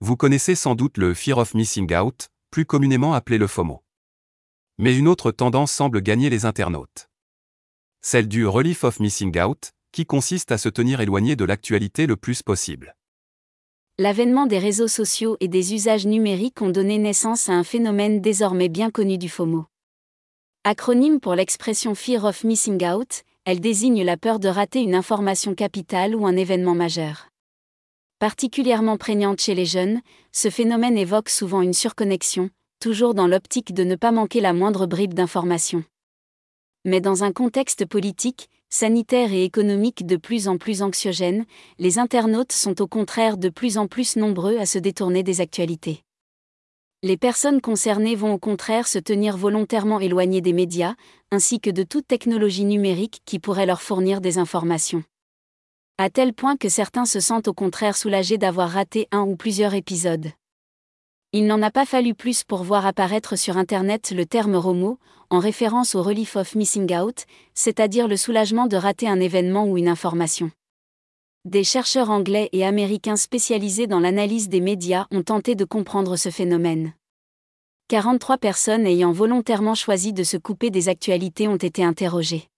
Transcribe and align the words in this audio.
Vous 0.00 0.16
connaissez 0.16 0.54
sans 0.54 0.74
doute 0.74 0.98
le 0.98 1.14
Fear 1.14 1.38
of 1.38 1.54
Missing 1.54 1.94
Out, 1.96 2.28
plus 2.50 2.66
communément 2.66 3.14
appelé 3.14 3.38
le 3.38 3.46
FOMO. 3.46 3.82
Mais 4.76 4.94
une 4.94 5.08
autre 5.08 5.30
tendance 5.30 5.72
semble 5.72 6.02
gagner 6.02 6.28
les 6.28 6.44
internautes. 6.44 7.08
Celle 8.02 8.28
du 8.28 8.46
Relief 8.46 8.84
of 8.84 9.00
Missing 9.00 9.40
Out, 9.40 9.72
qui 9.92 10.04
consiste 10.04 10.52
à 10.52 10.58
se 10.58 10.68
tenir 10.68 11.00
éloigné 11.00 11.34
de 11.34 11.46
l'actualité 11.46 12.06
le 12.06 12.16
plus 12.16 12.42
possible. 12.42 12.94
L'avènement 13.96 14.44
des 14.44 14.58
réseaux 14.58 14.86
sociaux 14.86 15.38
et 15.40 15.48
des 15.48 15.72
usages 15.72 16.04
numériques 16.04 16.60
ont 16.60 16.68
donné 16.68 16.98
naissance 16.98 17.48
à 17.48 17.52
un 17.52 17.64
phénomène 17.64 18.20
désormais 18.20 18.68
bien 18.68 18.90
connu 18.90 19.16
du 19.16 19.30
FOMO. 19.30 19.64
Acronyme 20.64 21.20
pour 21.20 21.34
l'expression 21.34 21.94
Fear 21.94 22.24
of 22.24 22.44
Missing 22.44 22.84
Out, 22.84 23.22
elle 23.46 23.60
désigne 23.60 24.04
la 24.04 24.18
peur 24.18 24.40
de 24.40 24.48
rater 24.48 24.82
une 24.82 24.94
information 24.94 25.54
capitale 25.54 26.14
ou 26.14 26.26
un 26.26 26.36
événement 26.36 26.74
majeur. 26.74 27.28
Particulièrement 28.26 28.96
prégnante 28.96 29.40
chez 29.40 29.54
les 29.54 29.66
jeunes, 29.66 30.00
ce 30.32 30.50
phénomène 30.50 30.98
évoque 30.98 31.28
souvent 31.28 31.62
une 31.62 31.72
surconnexion, 31.72 32.50
toujours 32.80 33.14
dans 33.14 33.28
l'optique 33.28 33.72
de 33.72 33.84
ne 33.84 33.94
pas 33.94 34.10
manquer 34.10 34.40
la 34.40 34.52
moindre 34.52 34.86
bribe 34.86 35.14
d'information. 35.14 35.84
Mais 36.84 37.00
dans 37.00 37.22
un 37.22 37.30
contexte 37.30 37.86
politique, 37.86 38.50
sanitaire 38.68 39.32
et 39.32 39.44
économique 39.44 40.06
de 40.06 40.16
plus 40.16 40.48
en 40.48 40.58
plus 40.58 40.82
anxiogène, 40.82 41.44
les 41.78 42.00
internautes 42.00 42.50
sont 42.50 42.82
au 42.82 42.88
contraire 42.88 43.36
de 43.36 43.48
plus 43.48 43.78
en 43.78 43.86
plus 43.86 44.16
nombreux 44.16 44.58
à 44.58 44.66
se 44.66 44.80
détourner 44.80 45.22
des 45.22 45.40
actualités. 45.40 46.02
Les 47.04 47.16
personnes 47.16 47.60
concernées 47.60 48.16
vont 48.16 48.32
au 48.32 48.38
contraire 48.38 48.88
se 48.88 48.98
tenir 48.98 49.36
volontairement 49.36 50.00
éloignées 50.00 50.40
des 50.40 50.52
médias, 50.52 50.96
ainsi 51.30 51.60
que 51.60 51.70
de 51.70 51.84
toute 51.84 52.08
technologie 52.08 52.64
numérique 52.64 53.22
qui 53.24 53.38
pourrait 53.38 53.66
leur 53.66 53.82
fournir 53.82 54.20
des 54.20 54.38
informations 54.38 55.04
à 55.98 56.10
tel 56.10 56.34
point 56.34 56.58
que 56.58 56.68
certains 56.68 57.06
se 57.06 57.20
sentent 57.20 57.48
au 57.48 57.54
contraire 57.54 57.96
soulagés 57.96 58.36
d'avoir 58.36 58.70
raté 58.70 59.08
un 59.12 59.22
ou 59.22 59.34
plusieurs 59.34 59.72
épisodes. 59.72 60.26
Il 61.32 61.46
n'en 61.46 61.62
a 61.62 61.70
pas 61.70 61.86
fallu 61.86 62.14
plus 62.14 62.44
pour 62.44 62.62
voir 62.64 62.86
apparaître 62.86 63.36
sur 63.36 63.56
Internet 63.56 64.12
le 64.14 64.26
terme 64.26 64.56
ROMO, 64.56 64.98
en 65.30 65.38
référence 65.38 65.94
au 65.94 66.02
Relief 66.02 66.36
of 66.36 66.54
Missing 66.54 66.94
Out, 66.94 67.24
c'est-à-dire 67.54 68.08
le 68.08 68.16
soulagement 68.16 68.66
de 68.66 68.76
rater 68.76 69.08
un 69.08 69.20
événement 69.20 69.66
ou 69.66 69.78
une 69.78 69.88
information. 69.88 70.50
Des 71.46 71.64
chercheurs 71.64 72.10
anglais 72.10 72.50
et 72.52 72.64
américains 72.64 73.16
spécialisés 73.16 73.86
dans 73.86 74.00
l'analyse 74.00 74.48
des 74.48 74.60
médias 74.60 75.06
ont 75.10 75.22
tenté 75.22 75.54
de 75.54 75.64
comprendre 75.64 76.16
ce 76.16 76.28
phénomène. 76.28 76.92
43 77.88 78.36
personnes 78.36 78.86
ayant 78.86 79.12
volontairement 79.12 79.74
choisi 79.74 80.12
de 80.12 80.24
se 80.24 80.36
couper 80.36 80.70
des 80.70 80.88
actualités 80.88 81.48
ont 81.48 81.56
été 81.56 81.84
interrogées. 81.84 82.48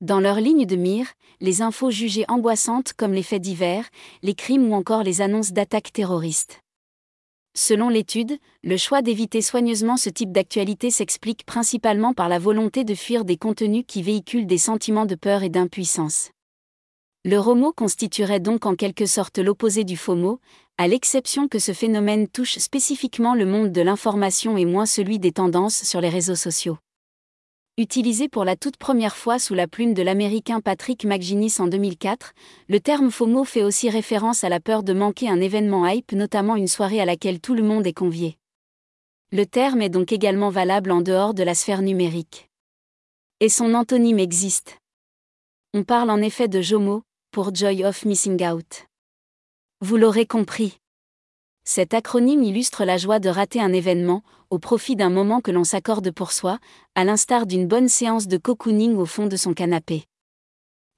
Dans 0.00 0.20
leur 0.20 0.40
ligne 0.40 0.64
de 0.64 0.76
mire, 0.76 1.08
les 1.40 1.60
infos 1.60 1.90
jugées 1.90 2.24
angoissantes 2.28 2.94
comme 2.94 3.12
les 3.12 3.22
faits 3.22 3.42
divers, 3.42 3.84
les 4.22 4.34
crimes 4.34 4.70
ou 4.70 4.74
encore 4.74 5.02
les 5.02 5.20
annonces 5.20 5.52
d'attaques 5.52 5.92
terroristes. 5.92 6.62
Selon 7.54 7.90
l'étude, 7.90 8.38
le 8.62 8.78
choix 8.78 9.02
d'éviter 9.02 9.42
soigneusement 9.42 9.98
ce 9.98 10.08
type 10.08 10.32
d'actualité 10.32 10.90
s'explique 10.90 11.44
principalement 11.44 12.14
par 12.14 12.30
la 12.30 12.38
volonté 12.38 12.82
de 12.84 12.94
fuir 12.94 13.26
des 13.26 13.36
contenus 13.36 13.84
qui 13.86 14.00
véhiculent 14.00 14.46
des 14.46 14.56
sentiments 14.56 15.04
de 15.04 15.16
peur 15.16 15.42
et 15.42 15.50
d'impuissance. 15.50 16.30
Le 17.26 17.38
ROMO 17.38 17.74
constituerait 17.74 18.40
donc 18.40 18.64
en 18.64 18.76
quelque 18.76 19.04
sorte 19.04 19.38
l'opposé 19.38 19.84
du 19.84 19.98
FOMO, 19.98 20.40
à 20.78 20.88
l'exception 20.88 21.46
que 21.46 21.58
ce 21.58 21.74
phénomène 21.74 22.26
touche 22.26 22.56
spécifiquement 22.56 23.34
le 23.34 23.44
monde 23.44 23.70
de 23.70 23.82
l'information 23.82 24.56
et 24.56 24.64
moins 24.64 24.86
celui 24.86 25.18
des 25.18 25.32
tendances 25.32 25.82
sur 25.82 26.00
les 26.00 26.08
réseaux 26.08 26.36
sociaux. 26.36 26.78
Utilisé 27.80 28.28
pour 28.28 28.44
la 28.44 28.56
toute 28.56 28.76
première 28.76 29.16
fois 29.16 29.38
sous 29.38 29.54
la 29.54 29.66
plume 29.66 29.94
de 29.94 30.02
l'américain 30.02 30.60
Patrick 30.60 31.06
McGuinness 31.06 31.60
en 31.60 31.66
2004, 31.66 32.34
le 32.68 32.78
terme 32.78 33.10
FOMO 33.10 33.44
fait 33.44 33.62
aussi 33.62 33.88
référence 33.88 34.44
à 34.44 34.50
la 34.50 34.60
peur 34.60 34.82
de 34.82 34.92
manquer 34.92 35.30
un 35.30 35.40
événement 35.40 35.86
hype, 35.86 36.12
notamment 36.12 36.56
une 36.56 36.68
soirée 36.68 37.00
à 37.00 37.06
laquelle 37.06 37.40
tout 37.40 37.54
le 37.54 37.62
monde 37.62 37.86
est 37.86 37.94
convié. 37.94 38.36
Le 39.32 39.46
terme 39.46 39.80
est 39.80 39.88
donc 39.88 40.12
également 40.12 40.50
valable 40.50 40.90
en 40.90 41.00
dehors 41.00 41.32
de 41.32 41.42
la 41.42 41.54
sphère 41.54 41.80
numérique. 41.80 42.50
Et 43.40 43.48
son 43.48 43.72
antonyme 43.72 44.18
existe. 44.18 44.76
On 45.72 45.82
parle 45.82 46.10
en 46.10 46.20
effet 46.20 46.48
de 46.48 46.60
JOMO, 46.60 47.00
pour 47.30 47.54
Joy 47.54 47.82
of 47.86 48.04
Missing 48.04 48.46
Out. 48.46 48.88
Vous 49.80 49.96
l'aurez 49.96 50.26
compris. 50.26 50.76
Cet 51.72 51.94
acronyme 51.94 52.42
illustre 52.42 52.84
la 52.84 52.96
joie 52.96 53.20
de 53.20 53.28
rater 53.28 53.60
un 53.60 53.72
événement, 53.72 54.24
au 54.50 54.58
profit 54.58 54.96
d'un 54.96 55.08
moment 55.08 55.40
que 55.40 55.52
l'on 55.52 55.62
s'accorde 55.62 56.10
pour 56.10 56.32
soi, 56.32 56.58
à 56.96 57.04
l'instar 57.04 57.46
d'une 57.46 57.68
bonne 57.68 57.88
séance 57.88 58.26
de 58.26 58.38
cocooning 58.38 58.96
au 58.96 59.06
fond 59.06 59.28
de 59.28 59.36
son 59.36 59.54
canapé. 59.54 60.02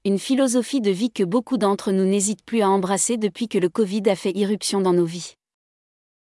Une 0.03 0.17
philosophie 0.17 0.81
de 0.81 0.89
vie 0.89 1.11
que 1.11 1.21
beaucoup 1.21 1.57
d'entre 1.57 1.91
nous 1.91 2.05
n'hésitent 2.05 2.43
plus 2.43 2.63
à 2.63 2.71
embrasser 2.71 3.17
depuis 3.17 3.47
que 3.47 3.59
le 3.59 3.69
Covid 3.69 4.01
a 4.07 4.15
fait 4.15 4.31
irruption 4.31 4.81
dans 4.81 4.93
nos 4.93 5.05
vies. 5.05 5.35